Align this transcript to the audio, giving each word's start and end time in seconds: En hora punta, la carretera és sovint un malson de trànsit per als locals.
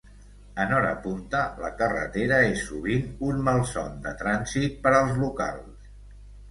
En 0.61 0.71
hora 0.77 0.93
punta, 1.03 1.41
la 1.65 1.71
carretera 1.83 2.41
és 2.47 2.65
sovint 2.71 3.07
un 3.29 3.47
malson 3.51 4.03
de 4.09 4.19
trànsit 4.25 4.85
per 4.89 4.97
als 5.03 5.19
locals. 5.27 5.91